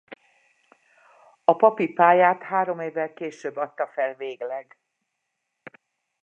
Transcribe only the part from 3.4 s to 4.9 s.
adta fel végleg.